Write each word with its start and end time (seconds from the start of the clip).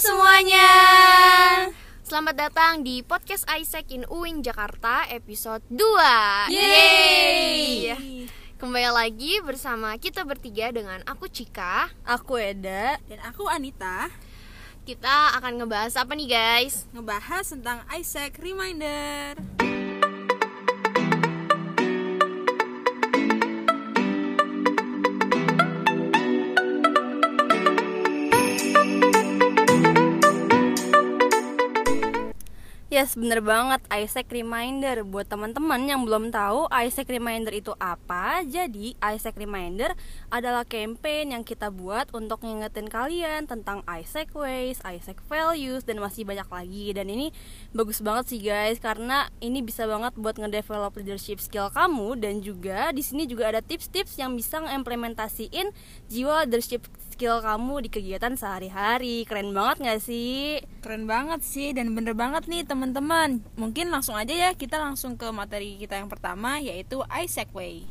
semuanya. 0.00 0.68
Selamat 2.00 2.48
datang 2.48 2.80
di 2.80 3.04
podcast 3.04 3.44
Isaac 3.52 3.92
in 3.92 4.08
Uin 4.08 4.40
Jakarta 4.40 5.04
episode 5.12 5.60
2. 5.68 6.48
Yeay. 6.48 8.24
Kembali 8.56 8.88
lagi 8.88 9.44
bersama 9.44 9.92
kita 10.00 10.24
bertiga 10.24 10.72
dengan 10.72 11.04
aku 11.04 11.28
Cika. 11.28 11.92
Aku 12.08 12.40
Eda 12.40 12.96
Dan 13.08 13.20
aku 13.24 13.48
Anita 13.48 14.08
Kita 14.88 15.36
akan 15.36 15.60
ngebahas 15.60 15.92
apa 16.00 16.16
nih 16.16 16.28
guys? 16.32 16.88
ngebahas 16.96 17.52
tentang 17.52 17.84
Isaac 17.92 18.40
Reminder. 18.40 19.36
Yes, 33.00 33.16
bener 33.16 33.40
banget. 33.40 33.80
Isaac 33.88 34.28
Reminder. 34.28 35.08
Buat 35.08 35.32
teman-teman 35.32 35.88
yang 35.88 36.04
belum 36.04 36.28
tahu 36.28 36.68
Isaac 36.68 37.08
Reminder 37.08 37.48
itu 37.48 37.72
apa? 37.80 38.44
Jadi 38.44 38.92
Isaac 39.00 39.40
Reminder 39.40 39.96
adalah 40.28 40.68
campaign 40.68 41.32
yang 41.32 41.40
kita 41.40 41.72
buat 41.72 42.12
Untuk 42.12 42.44
ngingetin 42.44 42.92
kalian 42.92 43.48
tentang 43.48 43.80
Isaac 43.88 44.36
Ways, 44.36 44.84
Isaac 44.84 45.16
Values 45.32 45.88
Dan 45.88 46.04
masih 46.04 46.28
banyak 46.28 46.44
lagi. 46.44 46.92
Dan 46.92 47.08
ini 47.08 47.32
bagus 47.72 48.04
banget 48.04 48.36
sih 48.36 48.40
guys 48.44 48.76
Karena 48.76 49.32
ini 49.40 49.64
bisa 49.64 49.88
banget 49.88 50.12
buat 50.20 50.36
ngedevelop 50.36 50.92
leadership 51.00 51.40
skill 51.40 51.72
kamu. 51.72 52.20
Dan 52.20 52.44
juga 52.44 52.92
di 52.92 53.00
sini 53.00 53.24
juga 53.24 53.48
ada 53.48 53.64
tips-tips 53.64 54.20
yang 54.20 54.36
bisa 54.36 54.60
ngimplementasiin 54.60 55.72
Jiwa 56.12 56.44
leadership 56.44 56.84
skill 57.20 57.44
kamu 57.44 57.84
di 57.84 57.92
kegiatan 57.92 58.32
sehari-hari 58.32 59.28
Keren 59.28 59.52
banget 59.52 59.84
gak 59.84 60.00
sih? 60.00 60.56
Keren 60.80 61.04
banget 61.04 61.44
sih 61.44 61.76
dan 61.76 61.92
bener 61.92 62.16
banget 62.16 62.48
nih 62.48 62.64
teman-teman. 62.64 63.44
Mungkin 63.60 63.92
langsung 63.92 64.16
aja 64.16 64.32
ya 64.32 64.56
kita 64.56 64.80
langsung 64.80 65.20
ke 65.20 65.28
materi 65.28 65.76
kita 65.76 66.00
yang 66.00 66.08
pertama 66.08 66.56
yaitu 66.64 67.04
Isaac 67.12 67.52
Way. 67.52 67.84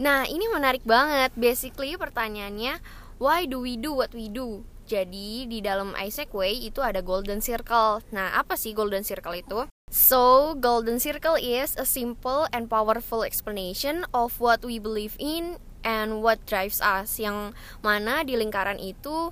Nah, 0.00 0.24
ini 0.24 0.48
menarik 0.48 0.80
banget. 0.88 1.36
Basically 1.36 2.00
pertanyaannya, 2.00 2.80
why 3.20 3.44
do 3.44 3.60
we 3.60 3.76
do 3.76 3.92
what 3.92 4.16
we 4.16 4.32
do? 4.32 4.64
Jadi, 4.88 5.44
di 5.44 5.60
dalam 5.60 5.92
Isaac 6.00 6.32
Way 6.32 6.64
itu 6.64 6.80
ada 6.80 7.04
golden 7.04 7.44
circle. 7.44 8.00
Nah, 8.08 8.40
apa 8.40 8.56
sih 8.56 8.72
golden 8.72 9.04
circle 9.04 9.36
itu? 9.36 9.68
So, 9.92 10.56
golden 10.56 10.96
circle 10.96 11.36
is 11.36 11.76
a 11.76 11.84
simple 11.84 12.48
and 12.56 12.72
powerful 12.72 13.20
explanation 13.20 14.08
of 14.16 14.40
what 14.40 14.64
we 14.64 14.80
believe 14.80 15.12
in 15.20 15.60
and 15.86 16.22
what 16.22 16.42
drives 16.46 16.82
us. 16.82 17.18
Yang 17.18 17.54
mana 17.84 18.22
di 18.26 18.34
lingkaran 18.34 18.78
itu 18.82 19.30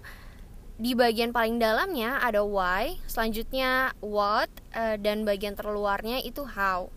di 0.80 0.96
bagian 0.96 1.30
paling 1.34 1.60
dalamnya 1.60 2.20
ada 2.24 2.40
why, 2.40 2.96
selanjutnya 3.04 3.92
what, 4.00 4.48
eh, 4.72 4.96
dan 4.96 5.28
bagian 5.28 5.52
terluarnya 5.52 6.24
itu 6.24 6.46
how. 6.46 6.88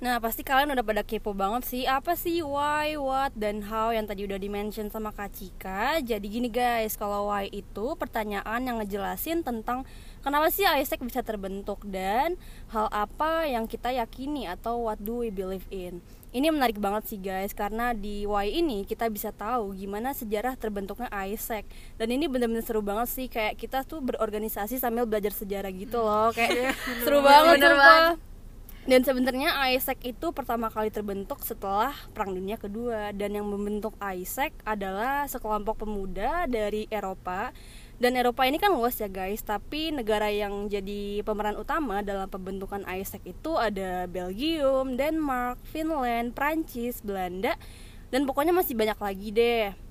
Nah 0.00 0.16
pasti 0.16 0.40
kalian 0.40 0.72
udah 0.72 0.80
pada 0.80 1.04
kepo 1.04 1.36
banget 1.36 1.68
sih 1.68 1.84
Apa 1.84 2.16
sih 2.16 2.40
why, 2.40 2.96
what, 2.96 3.36
dan 3.36 3.68
how 3.68 3.92
yang 3.92 4.08
tadi 4.08 4.24
udah 4.24 4.40
dimention 4.40 4.88
sama 4.88 5.12
Kak 5.12 5.36
Cika 5.36 6.00
Jadi 6.00 6.24
gini 6.24 6.48
guys, 6.48 6.96
kalau 6.96 7.28
why 7.28 7.52
itu 7.52 7.92
pertanyaan 8.00 8.64
yang 8.64 8.80
ngejelasin 8.80 9.44
tentang 9.44 9.84
Kenapa 10.20 10.52
sih 10.52 10.68
Isaac 10.68 11.00
bisa 11.00 11.24
terbentuk 11.24 11.80
dan 11.88 12.36
hal 12.70 12.92
apa 12.92 13.48
yang 13.48 13.64
kita 13.64 13.88
yakini 13.88 14.44
atau 14.44 14.84
what 14.84 15.00
do 15.00 15.24
we 15.24 15.32
believe 15.32 15.64
in 15.72 16.04
ini 16.30 16.46
menarik 16.46 16.78
banget 16.78 17.10
sih 17.10 17.18
guys 17.18 17.50
karena 17.50 17.90
di 17.90 18.22
Y 18.22 18.62
ini 18.62 18.86
kita 18.86 19.10
bisa 19.10 19.34
tahu 19.34 19.74
gimana 19.74 20.14
sejarah 20.14 20.54
terbentuknya 20.54 21.10
Isaac 21.26 21.66
dan 21.98 22.06
ini 22.06 22.30
bener-bener 22.30 22.62
seru 22.62 22.86
banget 22.86 23.10
sih 23.10 23.26
kayak 23.26 23.58
kita 23.58 23.82
tuh 23.82 23.98
berorganisasi 23.98 24.78
sambil 24.78 25.10
belajar 25.10 25.34
sejarah 25.34 25.74
gitu 25.74 25.98
loh 25.98 26.30
kayak 26.30 26.78
seru 27.02 27.18
banget 27.18 27.58
Bener 27.58 27.72
sumpah. 27.74 27.82
banget. 27.82 28.16
Dan 28.88 29.04
sebenarnya 29.04 29.52
Isaac 29.76 30.00
itu 30.08 30.32
pertama 30.32 30.72
kali 30.72 30.88
terbentuk 30.88 31.44
setelah 31.44 31.92
Perang 32.16 32.32
Dunia 32.32 32.56
Kedua. 32.56 33.12
Dan 33.12 33.36
yang 33.36 33.44
membentuk 33.44 33.92
Isaac 34.00 34.56
adalah 34.64 35.28
sekelompok 35.28 35.84
pemuda 35.84 36.48
dari 36.48 36.88
Eropa. 36.88 37.52
Dan 38.00 38.16
Eropa 38.16 38.48
ini 38.48 38.56
kan 38.56 38.72
luas 38.72 38.96
ya 38.96 39.12
guys, 39.12 39.44
tapi 39.44 39.92
negara 39.92 40.32
yang 40.32 40.72
jadi 40.72 41.20
pemeran 41.20 41.60
utama 41.60 42.00
dalam 42.00 42.32
pembentukan 42.32 42.80
Isaac 42.88 43.20
itu 43.28 43.60
ada 43.60 44.08
Belgium, 44.08 44.96
Denmark, 44.96 45.60
Finland, 45.68 46.32
Prancis, 46.32 47.04
Belanda, 47.04 47.60
dan 48.08 48.24
pokoknya 48.24 48.56
masih 48.56 48.72
banyak 48.72 48.96
lagi 48.96 49.28
deh. 49.36 49.89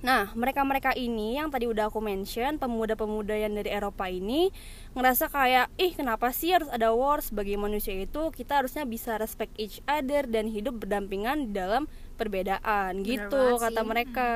Nah, 0.00 0.32
mereka-mereka 0.32 0.96
ini 0.96 1.36
yang 1.36 1.52
tadi 1.52 1.68
udah 1.68 1.92
aku 1.92 2.00
mention, 2.00 2.56
pemuda-pemuda 2.56 3.36
yang 3.36 3.52
dari 3.52 3.68
Eropa 3.68 4.08
ini 4.08 4.48
ngerasa 4.96 5.28
kayak, 5.28 5.68
ih 5.76 5.92
kenapa 5.92 6.32
sih 6.32 6.56
harus 6.56 6.72
ada 6.72 6.96
war 6.96 7.20
sebagai 7.20 7.60
manusia 7.60 7.92
itu 7.92 8.32
kita 8.32 8.64
harusnya 8.64 8.88
bisa 8.88 9.20
respect 9.20 9.52
each 9.60 9.84
other 9.84 10.24
dan 10.24 10.48
hidup 10.48 10.80
berdampingan 10.80 11.52
di 11.52 11.60
dalam 11.60 11.84
perbedaan 12.16 13.04
Bener 13.04 13.28
gitu 13.28 13.60
kata 13.60 13.80
sih. 13.80 13.88
mereka. 13.88 14.30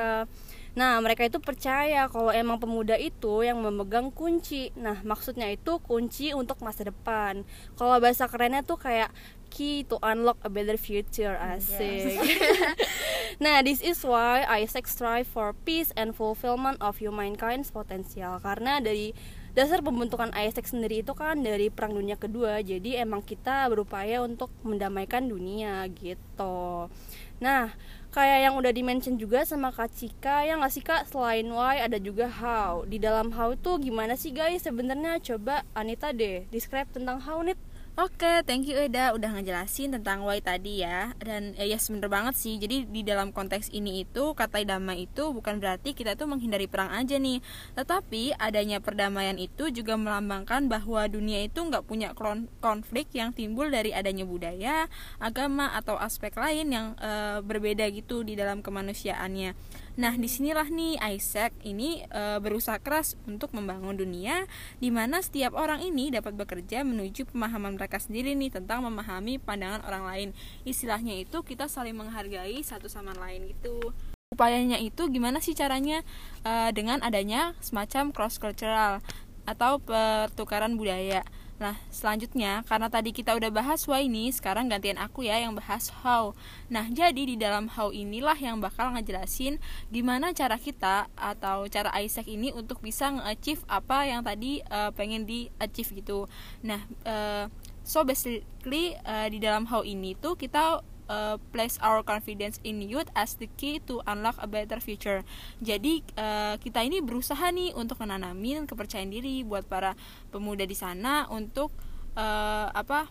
Nah, 0.75 0.99
mereka 0.99 1.23
itu 1.23 1.39
percaya 1.39 2.11
kalau 2.11 2.35
emang 2.35 2.59
pemuda 2.59 2.99
itu 2.99 3.47
yang 3.47 3.63
memegang 3.63 4.11
kunci. 4.11 4.75
Nah, 4.75 4.99
maksudnya 5.07 5.47
itu 5.47 5.79
kunci 5.79 6.35
untuk 6.35 6.59
masa 6.59 6.91
depan. 6.91 7.47
Kalau 7.79 7.95
bahasa 8.03 8.27
kerennya 8.27 8.59
tuh 8.59 8.75
kayak 8.75 9.07
key 9.55 9.87
to 9.87 9.95
unlock 10.03 10.35
a 10.43 10.51
better 10.51 10.75
future 10.75 11.39
asik. 11.39 12.19
nah, 13.43 13.63
this 13.63 13.79
is 13.79 14.03
why 14.03 14.43
Isaac 14.43 14.83
strive 14.91 15.31
for 15.31 15.55
peace 15.63 15.95
and 15.95 16.11
fulfillment 16.11 16.83
of 16.83 16.99
humankind's 16.99 17.71
potential. 17.71 18.35
Karena 18.43 18.83
dari 18.83 19.15
dasar 19.55 19.79
pembentukan 19.79 20.35
Isaac 20.35 20.67
sendiri 20.67 20.99
itu 20.99 21.15
kan 21.15 21.39
dari 21.39 21.71
Perang 21.71 21.95
Dunia 21.95 22.19
Kedua. 22.19 22.59
Jadi 22.59 22.99
emang 22.99 23.23
kita 23.23 23.71
berupaya 23.71 24.19
untuk 24.19 24.51
mendamaikan 24.67 25.31
dunia 25.31 25.87
gitu. 25.95 26.91
Nah, 27.39 27.71
kayak 28.11 28.51
yang 28.51 28.59
udah 28.59 28.75
dimention 28.75 29.15
juga 29.15 29.47
sama 29.47 29.71
Kak 29.71 29.91
Cika 29.95 30.43
yang 30.43 30.59
nggak 30.59 30.73
sih 30.75 30.83
Kak 30.83 31.07
selain 31.07 31.47
why 31.47 31.79
ada 31.79 31.95
juga 31.95 32.27
how. 32.27 32.83
Di 32.83 32.99
dalam 32.99 33.31
how 33.31 33.55
itu 33.55 33.79
gimana 33.79 34.19
sih 34.19 34.35
guys 34.35 34.67
sebenarnya? 34.67 35.23
Coba 35.23 35.63
Anita 35.71 36.11
deh 36.11 36.43
describe 36.51 36.91
tentang 36.91 37.23
how 37.23 37.39
nih. 37.39 37.55
Oke, 37.95 38.43
thank 38.43 38.67
you 38.67 38.75
Eda 38.75 39.15
udah 39.15 39.31
ngejelasin 39.39 39.95
tentang 39.95 40.27
why 40.27 40.43
tadi 40.43 40.83
ya. 40.83 41.15
Dan 41.15 41.55
eh, 41.55 41.71
yes 41.71 41.87
bener 41.87 42.11
banget 42.11 42.35
sih. 42.35 42.59
Jadi 42.59 42.83
di 42.91 43.07
dalam 43.07 43.31
konteks 43.31 43.71
ini 43.71 44.03
itu 44.03 44.35
kata 44.35 44.67
damai 44.67 45.07
itu 45.07 45.31
bukan 45.31 45.63
berarti 45.63 45.95
kita 45.95 46.19
tuh 46.19 46.27
menghindari 46.27 46.67
perang 46.67 46.91
aja 46.91 47.15
nih. 47.15 47.39
Tetapi 47.71 48.35
adanya 48.35 48.83
perdamaian 48.83 49.39
itu 49.39 49.71
juga 49.71 49.95
melambangkan 49.95 50.67
bahwa 50.67 51.07
dunia 51.07 51.47
itu 51.47 51.63
nggak 51.63 51.87
punya 51.87 52.11
konflik 52.59 53.07
yang 53.15 53.31
timbul 53.31 53.71
dari 53.71 53.95
adanya 53.95 54.27
budaya, 54.27 54.91
agama 55.15 55.71
atau 55.71 55.95
aspek 55.95 56.35
lain 56.35 56.75
yang 56.75 56.99
eh, 56.99 57.39
berbeda 57.47 57.87
gitu 57.95 58.27
di 58.27 58.35
dalam 58.35 58.59
kemanusiaannya. 58.59 59.55
Nah, 59.95 60.11
di 60.19 60.27
sinilah 60.27 60.67
nih 60.67 60.99
Isaac 61.15 61.55
ini 61.63 62.03
eh, 62.03 62.43
berusaha 62.43 62.75
keras 62.83 63.15
untuk 63.23 63.55
membangun 63.55 63.95
dunia 63.95 64.43
di 64.83 64.91
mana 64.91 65.23
setiap 65.23 65.55
orang 65.55 65.79
ini 65.79 66.11
dapat 66.11 66.35
bekerja 66.35 66.83
menuju 66.83 67.31
pemahaman 67.31 67.79
mereka 67.79 67.84
sendiri 67.87 68.33
nih 68.33 68.49
tentang 68.49 68.81
memahami 68.81 69.37
pandangan 69.37 69.85
orang 69.85 70.03
lain. 70.09 70.29
Istilahnya 70.65 71.15
itu 71.21 71.45
kita 71.45 71.69
saling 71.69 71.93
menghargai 71.93 72.57
satu 72.65 72.89
sama 72.89 73.13
lain 73.15 73.53
gitu. 73.53 73.93
Upayanya 74.35 74.81
itu 74.81 75.07
gimana 75.07 75.39
sih 75.39 75.55
caranya 75.55 76.03
Eh, 76.45 76.69
dengan 76.77 77.01
adanya 77.01 77.57
semacam 77.57 78.13
cross 78.13 78.37
cultural 78.37 79.01
atau 79.49 79.81
pertukaran 79.81 80.77
budaya. 80.77 81.25
Nah, 81.57 81.73
selanjutnya 81.89 82.61
karena 82.69 82.85
tadi 82.85 83.09
kita 83.09 83.33
udah 83.33 83.49
bahas 83.49 83.81
why 83.89 84.05
ini, 84.05 84.29
sekarang 84.29 84.69
gantian 84.69 85.01
aku 85.01 85.25
ya 85.25 85.41
yang 85.41 85.57
bahas 85.57 85.89
how. 86.05 86.37
Nah, 86.69 86.85
jadi 86.93 87.17
di 87.17 87.33
dalam 87.33 87.65
how 87.73 87.89
inilah 87.89 88.37
yang 88.37 88.61
bakal 88.61 88.93
ngejelasin 88.93 89.57
gimana 89.89 90.37
cara 90.37 90.61
kita 90.61 91.09
atau 91.17 91.65
cara 91.65 91.89
Isaac 91.97 92.29
ini 92.29 92.53
untuk 92.53 92.77
bisa 92.85 93.09
nge-achieve 93.09 93.65
apa 93.65 94.05
yang 94.05 94.21
tadi 94.21 94.61
eh, 94.61 94.91
pengen 94.93 95.25
di-achieve 95.25 95.97
gitu. 95.97 96.29
Nah, 96.61 96.85
eh, 97.09 97.49
so 97.85 98.01
basically 98.01 98.97
eh, 98.97 99.27
di 99.29 99.37
dalam 99.37 99.69
how 99.69 99.85
ini 99.85 100.17
tuh 100.17 100.33
kita 100.33 100.81
uh, 101.09 101.37
place 101.53 101.77
our 101.81 102.01
confidence 102.01 102.57
in 102.65 102.81
youth 102.81 103.09
as 103.13 103.37
the 103.37 103.49
key 103.57 103.81
to 103.85 104.01
unlock 104.09 104.37
a 104.41 104.49
better 104.49 104.81
future. 104.81 105.21
Jadi 105.61 106.01
uh, 106.17 106.57
kita 106.57 106.81
ini 106.81 107.01
berusaha 107.01 107.53
nih 107.53 107.73
untuk 107.77 108.01
menanamin 108.01 108.65
kepercayaan 108.65 109.13
diri 109.13 109.45
buat 109.45 109.65
para 109.69 109.93
pemuda 110.33 110.65
di 110.65 110.75
sana 110.77 111.29
untuk 111.29 111.71
uh, 112.17 112.73
apa 112.73 113.09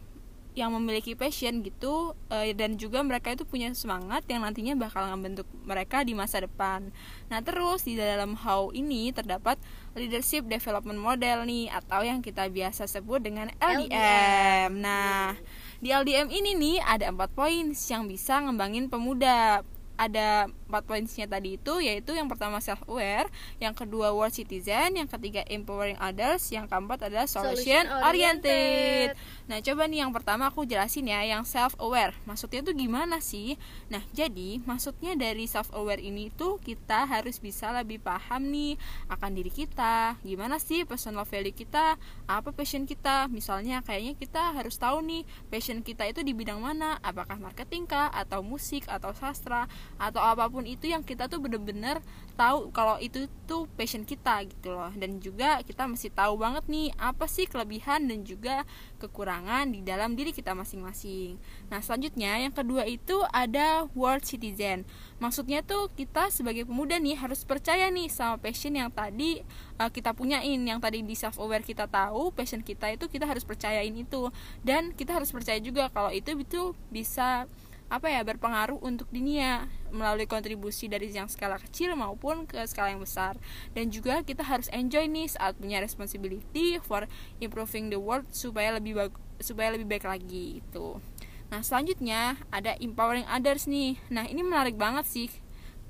yang 0.55 0.71
memiliki 0.71 1.19
passion 1.19 1.67
gitu 1.67 2.15
uh, 2.31 2.47
dan 2.55 2.79
juga 2.79 3.03
mereka 3.03 3.35
itu 3.35 3.43
punya 3.43 3.75
semangat 3.75 4.23
yang 4.31 4.47
nantinya 4.47 4.79
bakal 4.79 5.03
membentuk 5.11 5.51
mereka 5.67 6.07
di 6.07 6.15
masa 6.15 6.47
depan. 6.47 6.95
Nah 7.27 7.43
terus 7.43 7.83
di 7.83 7.99
dalam 7.99 8.39
how 8.39 8.71
ini 8.71 9.11
terdapat 9.11 9.59
leadership 9.99 10.47
development 10.47 11.03
model 11.03 11.43
nih 11.43 11.75
atau 11.75 12.07
yang 12.07 12.23
kita 12.23 12.47
biasa 12.47 12.87
sebut 12.87 13.19
dengan 13.19 13.51
LDM. 13.59 14.79
Nah 14.79 15.35
di 15.83 15.91
LDM 15.91 16.31
ini 16.31 16.55
nih 16.55 16.77
ada 16.87 17.11
empat 17.11 17.35
poin 17.35 17.75
yang 17.75 18.07
bisa 18.07 18.39
ngembangin 18.39 18.87
pemuda 18.87 19.67
ada 19.95 20.51
empat 20.67 20.91
poinnya 20.91 21.27
tadi 21.31 21.55
itu 21.55 21.75
yaitu 21.79 22.19
yang 22.19 22.27
pertama 22.27 22.59
self 22.59 22.83
aware, 22.91 23.31
yang 23.63 23.71
kedua 23.77 24.11
world 24.11 24.35
citizen, 24.35 24.99
yang 24.99 25.07
ketiga 25.07 25.47
empowering 25.47 25.95
others, 26.03 26.51
yang 26.51 26.67
keempat 26.67 27.07
adalah 27.07 27.31
solution, 27.31 27.87
Solution 27.87 28.03
oriented. 28.03 29.15
oriented. 29.15 29.47
Nah, 29.47 29.59
coba 29.63 29.83
nih 29.87 30.03
yang 30.03 30.11
pertama 30.11 30.51
aku 30.51 30.67
jelasin 30.67 31.07
ya 31.07 31.23
yang 31.23 31.47
self 31.47 31.79
aware. 31.79 32.11
Maksudnya 32.27 32.67
itu 32.67 32.75
gimana 32.75 33.23
sih? 33.23 33.55
Nah, 33.87 34.03
jadi 34.11 34.59
maksudnya 34.67 35.15
dari 35.15 35.47
self 35.47 35.71
aware 35.71 36.03
ini 36.03 36.35
tuh 36.35 36.59
kita 36.59 37.07
harus 37.07 37.39
bisa 37.39 37.71
lebih 37.71 38.03
paham 38.03 38.51
nih 38.51 38.75
akan 39.07 39.31
diri 39.31 39.53
kita. 39.55 40.19
Gimana 40.27 40.59
sih 40.59 40.83
personal 40.83 41.23
value 41.23 41.55
kita? 41.55 41.95
Apa 42.27 42.51
passion 42.51 42.83
kita? 42.83 43.31
Misalnya 43.31 43.79
kayaknya 43.87 44.19
kita 44.19 44.59
harus 44.59 44.75
tahu 44.75 45.05
nih 45.07 45.23
passion 45.53 45.87
kita 45.87 46.03
itu 46.11 46.27
di 46.27 46.35
bidang 46.35 46.59
mana? 46.59 46.99
Apakah 47.05 47.39
marketing 47.39 47.87
kah 47.87 48.11
atau 48.11 48.43
musik 48.43 48.91
atau 48.91 49.15
sastra 49.15 49.71
atau 49.97 50.21
apa 50.21 50.51
pun 50.51 50.67
itu 50.67 50.91
yang 50.91 51.07
kita 51.07 51.31
tuh 51.31 51.39
bener-bener 51.39 52.03
tahu 52.35 52.75
kalau 52.75 52.99
itu 52.99 53.31
tuh 53.47 53.71
passion 53.79 54.03
kita 54.03 54.43
gitu 54.49 54.75
loh. 54.75 54.91
Dan 54.95 55.23
juga 55.23 55.63
kita 55.63 55.87
mesti 55.87 56.11
tahu 56.11 56.41
banget 56.41 56.67
nih 56.67 56.91
apa 56.99 57.31
sih 57.31 57.47
kelebihan 57.47 58.11
dan 58.11 58.27
juga 58.27 58.67
kekurangan 58.99 59.71
di 59.71 59.85
dalam 59.85 60.19
diri 60.19 60.35
kita 60.35 60.57
masing-masing. 60.57 61.39
Nah, 61.71 61.79
selanjutnya 61.79 62.41
yang 62.43 62.51
kedua 62.51 62.89
itu 62.89 63.23
ada 63.31 63.87
world 63.95 64.27
citizen. 64.27 64.83
Maksudnya 65.23 65.63
tuh 65.63 65.93
kita 65.95 66.29
sebagai 66.35 66.67
pemuda 66.67 66.99
nih 66.99 67.17
harus 67.17 67.47
percaya 67.47 67.87
nih 67.89 68.11
sama 68.11 68.41
passion 68.41 68.75
yang 68.75 68.91
tadi 68.91 69.47
uh, 69.79 69.91
kita 69.91 70.11
punyain, 70.13 70.59
yang 70.59 70.83
tadi 70.83 71.01
di 71.07 71.15
self 71.15 71.39
aware 71.39 71.63
kita 71.63 71.87
tahu 71.87 72.35
passion 72.35 72.61
kita 72.61 72.91
itu 72.91 73.07
kita 73.07 73.25
harus 73.25 73.47
percayain 73.47 73.95
itu 73.95 74.29
dan 74.67 74.91
kita 74.93 75.15
harus 75.15 75.31
percaya 75.31 75.61
juga 75.63 75.89
kalau 75.93 76.11
itu 76.11 76.35
itu 76.35 76.75
bisa 76.91 77.47
apa 77.95 78.11
ya 78.11 78.27
berpengaruh 78.27 78.83
untuk 78.83 79.07
dunia 79.15 79.71
melalui 79.95 80.27
kontribusi 80.27 80.91
dari 80.91 81.15
yang 81.15 81.31
skala 81.31 81.63
kecil 81.63 81.95
maupun 81.95 82.51
ke 82.51 82.59
skala 82.67 82.91
yang 82.91 83.03
besar. 83.03 83.39
Dan 83.71 83.95
juga 83.95 84.27
kita 84.27 84.43
harus 84.43 84.67
enjoy 84.75 85.07
nih 85.07 85.31
saat 85.31 85.55
punya 85.55 85.79
responsibility 85.79 86.83
for 86.83 87.07
improving 87.39 87.95
the 87.95 87.99
world 88.01 88.27
supaya 88.35 88.75
lebih 88.75 88.99
bag 88.99 89.13
supaya 89.39 89.75
lebih 89.75 89.87
baik 89.87 90.07
lagi 90.07 90.63
itu 90.63 90.99
nah 91.53 91.61
selanjutnya 91.63 92.41
ada 92.51 92.75
empowering 92.81 93.29
others 93.31 93.71
nih. 93.71 93.95
Nah 94.11 94.27
ini 94.27 94.43
menarik 94.43 94.75
banget 94.75 95.07
sih 95.07 95.31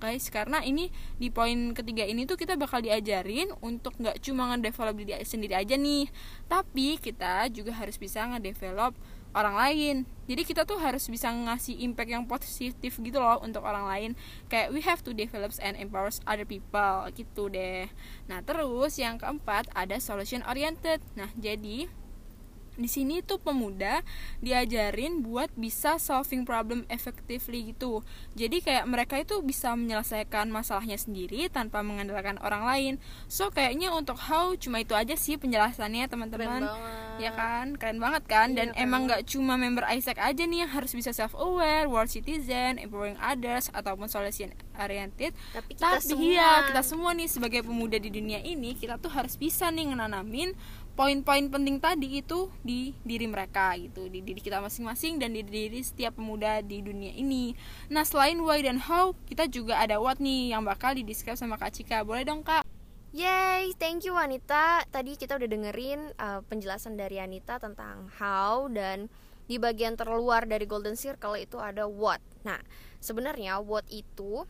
guys 0.03 0.29
karena 0.29 0.61
ini 0.61 0.93
di 1.17 1.33
poin 1.33 1.73
ketiga 1.73 2.05
ini 2.05 2.29
tuh 2.29 2.37
kita 2.37 2.61
bakal 2.61 2.85
diajarin 2.85 3.49
untuk 3.65 3.97
nggak 3.97 4.21
cuma 4.21 4.53
ngedevelop 4.53 4.93
diri 5.01 5.17
sendiri 5.25 5.57
aja 5.57 5.81
nih. 5.81 6.13
Tapi 6.51 7.01
kita 7.01 7.49
juga 7.49 7.73
harus 7.73 7.97
bisa 7.97 8.29
ngedevelop 8.29 8.93
orang 9.37 9.59
lain. 9.59 9.97
Jadi 10.25 10.43
kita 10.49 10.65
tuh 10.65 10.81
harus 10.81 11.05
bisa 11.11 11.29
ngasih 11.29 11.85
impact 11.85 12.09
yang 12.09 12.25
positif 12.25 12.97
gitu 12.97 13.19
loh 13.21 13.43
untuk 13.45 13.61
orang 13.61 13.85
lain. 13.85 14.11
Kayak 14.49 14.73
we 14.73 14.81
have 14.81 15.05
to 15.05 15.13
develop 15.13 15.53
and 15.61 15.77
empower 15.77 16.09
other 16.25 16.49
people 16.49 17.05
gitu 17.13 17.53
deh. 17.53 17.93
Nah 18.31 18.41
terus 18.41 18.97
yang 18.97 19.21
keempat 19.21 19.69
ada 19.77 20.01
solution 20.01 20.41
oriented 20.49 21.05
nah 21.13 21.29
jadi 21.37 21.91
di 22.75 22.89
sini 22.91 23.23
tuh 23.23 23.39
pemuda 23.39 24.03
diajarin 24.43 25.23
buat 25.23 25.51
bisa 25.55 25.97
solving 26.03 26.43
problem 26.43 26.83
effectively 26.91 27.75
gitu. 27.75 28.03
Jadi 28.35 28.61
kayak 28.61 28.85
mereka 28.91 29.15
itu 29.19 29.41
bisa 29.41 29.75
menyelesaikan 29.79 30.51
masalahnya 30.51 30.99
sendiri 30.99 31.47
tanpa 31.51 31.81
mengandalkan 31.87 32.39
orang 32.43 32.67
lain. 32.67 32.95
So 33.31 33.51
kayaknya 33.51 33.95
untuk 33.95 34.19
how 34.19 34.53
cuma 34.59 34.83
itu 34.83 34.93
aja 34.93 35.15
sih 35.15 35.39
penjelasannya 35.39 36.11
teman-teman. 36.11 36.67
Ya 37.23 37.31
kan? 37.31 37.79
Keren 37.79 38.03
banget 38.03 38.27
kan? 38.27 38.59
Dan 38.59 38.75
emang 38.75 39.07
nggak 39.07 39.31
cuma 39.31 39.55
member 39.55 39.87
Isaac 39.95 40.19
aja 40.19 40.43
nih 40.43 40.67
yang 40.67 40.71
harus 40.75 40.91
bisa 40.91 41.15
self 41.15 41.35
aware 41.39 41.87
world 41.87 42.11
citizen 42.11 42.83
empowering 42.83 43.19
others 43.23 43.71
ataupun 43.71 44.11
solution 44.11 44.51
oriented. 44.75 45.31
Tapi 45.55 45.79
kita 45.79 45.99
tapi 45.99 46.11
semua. 46.11 46.23
iya 46.27 46.51
kita 46.71 46.83
semua 46.83 47.11
nih 47.15 47.29
sebagai 47.31 47.61
pemuda 47.63 47.97
di 48.03 48.11
dunia 48.11 48.43
ini 48.43 48.75
kita 48.75 48.99
tuh 48.99 49.11
harus 49.15 49.39
bisa 49.39 49.71
nih 49.71 49.95
ngenanamin 49.95 50.53
poin-poin 50.95 51.51
penting 51.51 51.83
tadi 51.83 52.23
itu 52.23 52.47
di 52.63 52.95
diri 53.03 53.27
mereka 53.27 53.75
gitu 53.75 54.07
di 54.07 54.23
diri 54.23 54.39
kita 54.39 54.63
masing-masing 54.63 55.19
dan 55.19 55.35
di 55.35 55.43
diri 55.43 55.83
setiap 55.83 56.15
pemuda 56.15 56.63
di 56.63 56.79
dunia 56.87 57.11
ini 57.11 57.59
nah 57.91 58.07
selain 58.07 58.39
why 58.39 58.63
dan 58.63 58.79
how 58.79 59.11
kita 59.27 59.51
juga 59.51 59.83
ada 59.83 59.99
what 59.99 60.23
nih 60.23 60.55
yang 60.55 60.63
bakal 60.63 60.95
didescribe 60.95 61.35
sama 61.35 61.59
kak 61.59 61.75
Cika 61.75 62.07
boleh 62.07 62.23
dong 62.23 62.47
kak 62.47 62.63
Yay, 63.15 63.71
thank 63.79 64.03
you 64.03 64.19
Wanita. 64.19 64.83
Tadi 64.91 65.15
kita 65.15 65.39
udah 65.39 65.47
dengerin 65.47 66.19
uh, 66.19 66.43
penjelasan 66.51 66.99
dari 66.99 67.23
Anita 67.23 67.63
tentang 67.63 68.11
how 68.19 68.67
dan 68.67 69.07
di 69.47 69.55
bagian 69.55 69.95
terluar 69.95 70.43
dari 70.51 70.67
Golden 70.67 70.99
Circle 70.99 71.39
itu 71.39 71.63
ada 71.63 71.87
what. 71.87 72.19
Nah, 72.43 72.59
sebenarnya 72.99 73.63
what 73.63 73.87
itu 73.87 74.43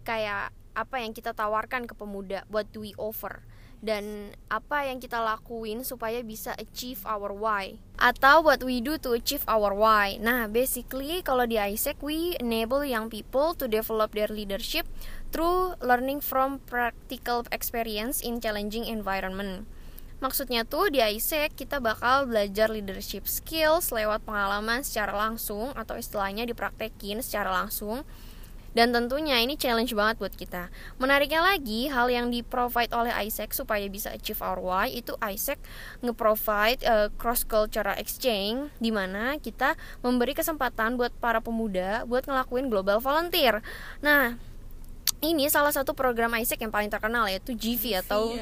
kayak 0.00 0.48
apa 0.72 0.96
yang 0.96 1.12
kita 1.12 1.36
tawarkan 1.36 1.84
ke 1.84 1.92
pemuda, 1.92 2.48
what 2.48 2.64
do 2.72 2.80
we 2.80 2.96
offer? 2.96 3.44
Dan 3.78 4.34
apa 4.50 4.90
yang 4.90 4.98
kita 4.98 5.22
lakuin 5.22 5.86
supaya 5.86 6.18
bisa 6.26 6.50
achieve 6.58 6.98
our 7.06 7.30
why 7.30 7.78
Atau 7.94 8.42
what 8.42 8.62
we 8.66 8.82
do 8.82 8.98
to 8.98 9.14
achieve 9.14 9.46
our 9.46 9.70
why 9.70 10.18
Nah 10.18 10.50
basically 10.50 11.22
kalau 11.22 11.46
di 11.46 11.62
ISEC 11.62 12.02
we 12.02 12.34
enable 12.42 12.82
young 12.82 13.06
people 13.06 13.54
to 13.54 13.70
develop 13.70 14.10
their 14.18 14.30
leadership 14.30 14.84
through 15.30 15.78
learning 15.78 16.18
from 16.18 16.58
practical 16.66 17.46
experience 17.54 18.24
in 18.24 18.40
challenging 18.42 18.88
environment. 18.88 19.68
Maksudnya 20.18 20.66
tuh 20.66 20.90
di 20.90 20.98
ISEC 20.98 21.54
kita 21.54 21.78
bakal 21.78 22.26
belajar 22.26 22.66
leadership 22.74 23.30
skills 23.30 23.94
lewat 23.94 24.26
pengalaman 24.26 24.82
secara 24.82 25.14
langsung 25.14 25.70
atau 25.78 25.94
istilahnya 25.94 26.42
dipraktekin 26.42 27.22
secara 27.22 27.54
langsung. 27.54 28.02
Dan 28.76 28.92
tentunya 28.92 29.40
ini 29.40 29.56
challenge 29.56 29.96
banget 29.96 30.16
buat 30.20 30.34
kita. 30.36 30.68
Menariknya 31.00 31.40
lagi, 31.40 31.88
hal 31.88 32.12
yang 32.12 32.28
di-provide 32.28 32.92
oleh 32.92 33.12
ISEC 33.26 33.56
supaya 33.56 33.84
bisa 33.88 34.12
achieve 34.12 34.38
our 34.44 34.60
why 34.60 34.88
itu 34.88 35.16
ISEC 35.18 35.58
nge-provide 36.04 36.80
uh, 36.84 37.08
cross 37.16 37.42
cultural 37.42 37.96
exchange 37.96 38.70
di 38.78 38.92
mana 38.92 39.40
kita 39.40 39.74
memberi 40.04 40.36
kesempatan 40.36 41.00
buat 41.00 41.12
para 41.18 41.40
pemuda 41.40 42.04
buat 42.04 42.28
ngelakuin 42.28 42.68
global 42.68 43.00
volunteer. 43.00 43.64
Nah, 44.04 44.36
ini 45.18 45.50
salah 45.50 45.74
satu 45.74 45.98
program 45.98 46.30
ISEC 46.38 46.62
yang 46.62 46.70
paling 46.70 46.90
terkenal 46.92 47.26
yaitu 47.26 47.56
GV 47.56 48.06
atau 48.06 48.38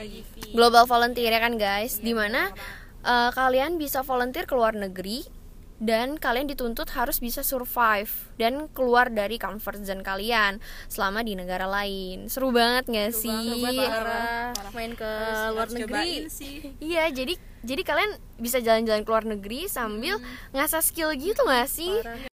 Global 0.52 0.84
Volunteer 0.84 1.32
ya 1.32 1.40
kan 1.40 1.56
guys, 1.56 2.04
di 2.04 2.12
mana 2.12 2.52
uh, 3.00 3.32
kalian 3.32 3.80
bisa 3.80 4.04
volunteer 4.04 4.44
ke 4.44 4.52
luar 4.52 4.76
negeri 4.76 5.24
dan 5.76 6.16
kalian 6.16 6.48
dituntut 6.48 6.88
harus 6.92 7.20
bisa 7.20 7.44
survive 7.44 8.08
dan 8.36 8.68
keluar 8.72 9.08
dari 9.08 9.36
comfort 9.36 9.84
zone 9.84 10.00
kalian 10.00 10.56
selama 10.88 11.20
di 11.20 11.36
negara 11.36 11.68
lain. 11.68 12.32
Seru 12.32 12.48
banget 12.50 12.88
gak 12.88 13.12
sih? 13.12 13.32
parah. 13.76 14.52
Main 14.72 14.92
ke 14.92 15.04
Harus- 15.04 15.52
luar 15.52 15.66
harus 15.68 15.74
negeri. 15.74 16.14
Iya, 16.80 17.04
jadi 17.10 17.34
jadi 17.60 17.82
kalian 17.82 18.10
bisa 18.36 18.60
jalan-jalan 18.60 19.02
ke 19.02 19.10
luar 19.10 19.24
negeri 19.26 19.60
sambil 19.66 20.20
ngasah 20.52 20.80
skill 20.80 21.12
gitu 21.12 21.40
gak 21.44 21.68
sih? 21.68 21.92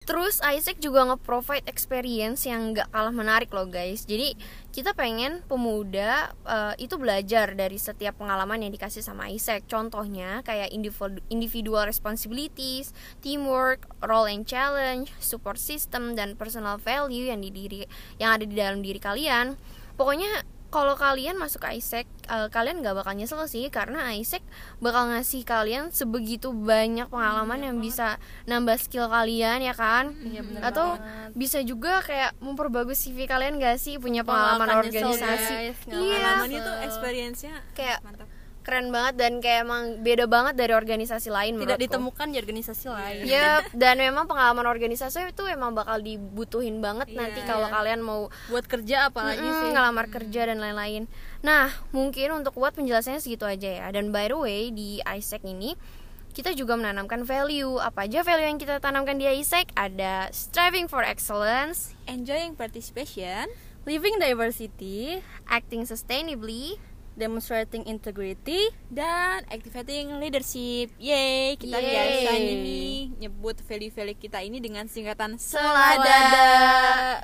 Terus 0.07 0.39
Isaac 0.39 0.79
juga 0.79 1.03
nge-provide 1.03 1.67
experience 1.67 2.47
yang 2.47 2.71
gak 2.71 2.87
kalah 2.95 3.11
menarik 3.11 3.51
loh 3.51 3.67
guys. 3.67 4.07
Jadi 4.07 4.39
kita 4.71 4.95
pengen 4.95 5.43
pemuda 5.51 6.31
eh, 6.47 6.73
itu 6.79 6.95
belajar 6.95 7.51
dari 7.59 7.75
setiap 7.75 8.15
pengalaman 8.15 8.63
yang 8.63 8.71
dikasih 8.71 9.03
sama 9.03 9.27
Isaac. 9.27 9.67
Contohnya 9.67 10.39
kayak 10.47 10.71
individu- 10.71 11.19
individual 11.27 11.83
responsibilities, 11.83 12.95
teamwork, 13.19 13.83
role 13.99 14.31
and 14.31 14.47
challenge, 14.47 15.11
support 15.19 15.59
system, 15.59 16.15
dan 16.15 16.39
personal 16.39 16.79
value 16.79 17.27
yang 17.27 17.43
di 17.43 17.51
diri 17.51 17.83
yang 18.15 18.39
ada 18.39 18.47
di 18.47 18.55
dalam 18.55 18.79
diri 18.79 19.03
kalian. 19.03 19.59
Pokoknya 19.99 20.47
kalau 20.77 20.93
kalian 20.93 21.41
masuk 21.41 21.65
Isaac, 21.73 22.05
eh, 22.29 22.47
kalian 22.53 22.85
gak 22.85 22.93
bakal 22.93 23.17
nyesel 23.17 23.41
sih 23.49 23.65
karena 23.73 24.13
Isaac 24.13 24.45
bakal 24.77 25.09
ngasih 25.09 25.41
kalian 25.41 25.89
sebegitu 25.89 26.53
banyak 26.53 27.09
pengalaman 27.09 27.65
yang 27.65 27.81
bisa 27.81 28.21
nambah 28.45 28.77
skill 28.77 29.09
kalian 29.09 29.65
ya 29.65 29.73
kan? 29.73 30.13
Atau 30.61 31.01
bisa 31.33 31.65
juga 31.65 32.05
kayak 32.05 32.37
memperbagus 32.37 33.09
CV 33.09 33.25
kalian 33.25 33.57
gak 33.57 33.81
sih? 33.81 33.97
Punya 33.97 34.21
pengalaman 34.21 34.69
akan 34.69 34.85
nyesel, 34.85 35.09
organisasi? 35.09 35.53
Nggak 35.89 35.97
Iya, 35.97 36.13
pengalamannya 36.13 36.59
tuh 36.61 36.75
experience-nya 36.85 37.55
kayak 37.73 37.97
mantap 38.05 38.29
keren 38.67 38.91
banget 38.91 39.15
dan 39.15 39.39
kayak 39.39 39.63
emang 39.63 40.03
beda 40.03 40.27
banget 40.27 40.59
dari 40.59 40.75
organisasi 40.75 41.31
lain 41.31 41.55
tidak 41.55 41.79
ditemukan 41.79 42.27
di 42.35 42.37
organisasi 42.43 42.85
lain 42.91 43.23
Yep, 43.23 43.71
dan 43.81 43.95
memang 43.95 44.27
pengalaman 44.27 44.67
organisasi 44.67 45.31
itu 45.31 45.47
emang 45.47 45.71
bakal 45.71 46.03
dibutuhin 46.03 46.83
banget 46.83 47.15
nanti 47.15 47.39
kalau 47.47 47.71
kalian 47.71 48.03
mau 48.03 48.27
buat 48.51 48.67
kerja 48.67 49.07
apalagi 49.07 49.39
Mm-mm, 49.39 49.59
sih 49.63 49.69
ngelamar 49.71 50.11
kerja 50.11 50.51
dan 50.51 50.59
lain-lain. 50.59 51.07
Nah, 51.47 51.71
mungkin 51.95 52.35
untuk 52.35 52.59
buat 52.59 52.75
penjelasannya 52.75 53.23
segitu 53.23 53.47
aja 53.47 53.71
ya. 53.71 53.87
Dan 53.95 54.11
by 54.11 54.27
the 54.27 54.35
way 54.35 54.61
di 54.75 54.99
ISEC 54.99 55.47
ini 55.47 55.79
kita 56.35 56.51
juga 56.51 56.75
menanamkan 56.75 57.23
value. 57.23 57.79
Apa 57.79 58.03
aja 58.03 58.27
value 58.27 58.51
yang 58.51 58.59
kita 58.59 58.83
tanamkan 58.83 59.15
di 59.15 59.31
ISEC? 59.31 59.71
Ada 59.79 60.27
striving 60.35 60.91
for 60.91 61.07
excellence, 61.07 61.95
enjoying 62.05 62.51
participation 62.53 63.47
living 63.87 64.19
diversity 64.19 65.23
acting 65.47 65.87
sustainably, 65.87 66.75
demonstrating 67.17 67.83
integrity 67.89 68.69
dan 68.87 69.41
activating 69.49 70.21
leadership. 70.21 70.93
Yeay, 71.01 71.57
kita 71.57 71.81
Yeay. 71.81 71.89
biasa 71.89 72.31
ini 72.37 72.81
nyebut 73.17 73.57
value-value 73.65 74.17
kita 74.21 74.39
ini 74.45 74.61
dengan 74.61 74.85
singkatan 74.85 75.41
selada 75.41 75.97
selada. 75.97 76.51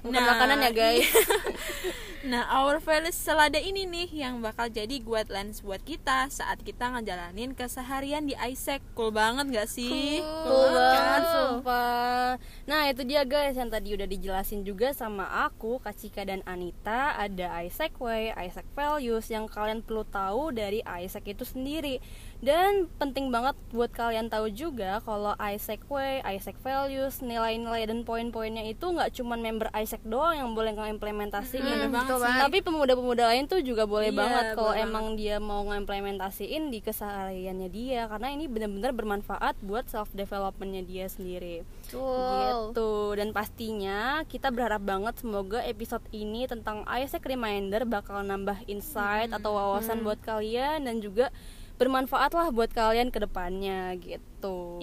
bukan 0.01 0.23
makanan 0.25 0.57
ya 0.65 0.71
guys 0.73 1.07
Nah, 2.23 2.47
our 2.47 2.79
values 2.79 3.19
selada 3.19 3.59
ini 3.59 3.83
nih 3.83 4.23
yang 4.23 4.39
bakal 4.39 4.71
jadi 4.71 4.95
guidelines 5.03 5.59
buat 5.59 5.83
kita 5.83 6.31
saat 6.31 6.63
kita 6.63 6.87
ngejalanin 6.95 7.51
keseharian 7.51 8.23
di 8.23 8.31
Isaac. 8.39 8.79
Cool 8.95 9.11
banget 9.11 9.51
gak 9.51 9.67
sih? 9.67 10.23
Cool 10.23 10.71
banget 10.71 11.03
kan? 11.03 11.23
sumpah 11.23 12.27
Nah 12.63 12.81
itu 12.89 13.03
dia 13.03 13.27
guys 13.27 13.59
yang 13.59 13.67
tadi 13.67 13.93
udah 13.93 14.07
dijelasin 14.07 14.63
juga 14.63 14.95
sama 14.95 15.27
aku 15.47 15.83
Kak 15.83 15.95
Cika 15.99 16.23
dan 16.23 16.41
Anita 16.47 17.15
Ada 17.19 17.63
Isaac 17.67 17.99
Way, 17.99 18.33
Isaac 18.39 18.67
Values 18.73 19.27
Yang 19.27 19.51
kalian 19.51 19.79
perlu 19.83 20.07
tahu 20.07 20.55
dari 20.55 20.79
Isaac 20.83 21.27
itu 21.27 21.43
sendiri 21.43 21.99
Dan 22.39 22.87
penting 22.99 23.29
banget 23.29 23.55
buat 23.75 23.91
kalian 23.91 24.31
tahu 24.31 24.47
juga 24.51 25.03
Kalau 25.03 25.35
Isaac 25.37 25.83
Way, 25.91 26.23
Isaac 26.23 26.57
Values 26.63 27.19
Nilai-nilai 27.19 27.83
dan 27.87 28.07
poin-poinnya 28.07 28.63
itu 28.63 28.83
nggak 28.83 29.11
cuman 29.19 29.39
member 29.43 29.67
Isaac 29.75 30.01
doang 30.07 30.35
yang 30.39 30.49
boleh 30.55 30.73
ngimplementasiin 30.73 31.91
bener 32.15 32.23
banget 32.23 32.37
sih. 32.37 32.43
Tapi 32.45 32.57
pemuda-pemuda 32.61 33.23
lain 33.33 33.45
tuh 33.49 33.59
juga 33.65 33.83
boleh 33.89 34.09
Iya, 34.13 34.19
banget 34.19 34.45
Kalau 34.53 34.73
emang 34.77 35.05
dia 35.17 35.35
mau 35.41 35.61
ngimplementasiin 35.65 36.69
di 36.69 36.79
kesehariannya 36.79 37.69
dia 37.73 38.05
Karena 38.05 38.27
ini 38.31 38.45
benar-benar 38.45 38.93
bermanfaat 38.93 39.57
buat 39.65 39.89
self 39.89 40.13
developmentnya 40.13 40.85
dia 40.85 41.05
sendiri. 41.09 41.65
Betul. 41.89 42.73
gitu. 42.73 42.93
Dan 43.17 43.29
pastinya 43.33 44.21
kita 44.29 44.53
berharap 44.53 44.85
banget 44.85 45.19
semoga 45.19 45.59
episode 45.65 46.03
ini 46.13 46.45
tentang 46.45 46.85
Isaac 46.87 47.25
Reminder 47.25 47.85
bakal 47.85 48.21
nambah 48.21 48.65
insight 48.69 49.33
atau 49.33 49.55
wawasan 49.57 50.01
buat 50.05 50.21
kalian 50.21 50.85
dan 50.85 51.01
juga 51.01 51.33
bermanfaat 51.77 52.31
lah 52.37 52.47
buat 52.53 52.69
kalian 52.71 53.09
ke 53.09 53.19
depannya 53.23 53.97
gitu 53.97 54.23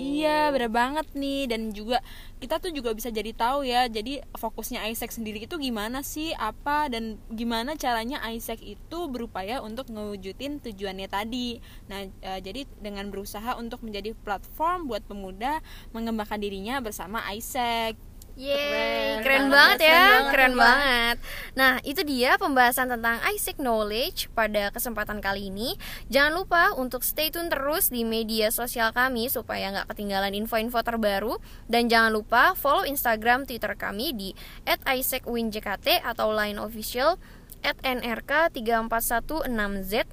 Iya, 0.01 0.49
bener 0.57 0.73
banget 0.73 1.05
nih 1.13 1.45
dan 1.45 1.69
juga 1.77 2.01
kita 2.41 2.57
tuh 2.57 2.73
juga 2.73 2.97
bisa 2.97 3.13
jadi 3.13 3.29
tahu 3.37 3.69
ya. 3.69 3.85
Jadi 3.93 4.25
fokusnya 4.33 4.89
Isaac 4.89 5.13
sendiri 5.13 5.45
itu 5.45 5.61
gimana 5.61 6.01
sih, 6.01 6.33
apa 6.33 6.89
dan 6.89 7.21
gimana 7.29 7.77
caranya 7.77 8.25
Isaac 8.33 8.65
itu 8.65 8.99
berupaya 9.13 9.61
untuk 9.61 9.93
ngewujudin 9.93 10.65
tujuannya 10.65 11.09
tadi. 11.13 11.61
Nah, 11.93 12.09
eh, 12.09 12.41
jadi 12.41 12.65
dengan 12.81 13.13
berusaha 13.13 13.61
untuk 13.61 13.85
menjadi 13.85 14.17
platform 14.25 14.89
buat 14.89 15.05
pemuda 15.05 15.61
mengembangkan 15.93 16.41
dirinya 16.41 16.81
bersama 16.81 17.21
Isaac. 17.37 18.01
Yeay, 18.41 19.21
Keren. 19.21 19.21
keren, 19.21 19.53
banget 19.53 19.85
banget, 19.85 19.93
ya, 19.93 19.93
keren 19.93 20.01
banget, 20.01 20.09
keren 20.09 20.33
keren 20.33 20.57
banget. 20.57 21.21
Nah, 21.61 21.77
itu 21.85 22.01
dia 22.09 22.41
pembahasan 22.41 22.89
tentang 22.89 23.21
Isaac 23.37 23.61
Knowledge 23.61 24.33
pada 24.33 24.73
kesempatan 24.73 25.21
kali 25.21 25.53
ini. 25.53 25.77
Jangan 26.09 26.41
lupa 26.41 26.73
untuk 26.81 27.05
stay 27.05 27.29
tune 27.29 27.53
terus 27.53 27.93
di 27.93 28.09
media 28.09 28.49
sosial 28.49 28.97
kami 28.97 29.29
supaya 29.29 29.69
nggak 29.77 29.93
ketinggalan 29.93 30.33
info-info 30.33 30.81
terbaru. 30.81 31.37
Dan 31.69 31.93
jangan 31.93 32.17
lupa 32.17 32.57
follow 32.57 32.89
Instagram, 32.89 33.45
Twitter 33.45 33.77
kami 33.77 34.17
di 34.17 34.33
@isaacwinjkt 34.65 36.01
atau 36.01 36.33
line 36.33 36.57
official 36.57 37.21
@nrk3416z. 37.61 40.09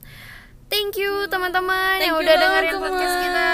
Thank 0.67 0.99
you 0.99 1.25
teman-teman 1.31 1.95
Thank 1.99 2.11
yang 2.11 2.15
you 2.19 2.23
udah 2.27 2.35
dengerin 2.35 2.71
teman. 2.75 2.83
podcast 2.91 3.15
kita. 3.23 3.49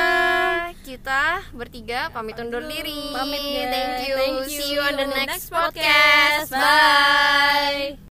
Kita 0.83 1.21
bertiga 1.53 1.99
pamit 2.09 2.35
undur 2.41 2.65
diri. 2.65 3.13
Pamit, 3.13 3.41
guys. 3.41 3.69
Thank 3.69 4.01
you. 4.09 4.15
Thank 4.17 4.37
you. 4.49 4.57
See 4.59 4.69
you 4.73 4.81
on 4.81 4.95
the 4.97 5.07
next 5.07 5.47
podcast. 5.53 6.49
Bye. 6.49 8.01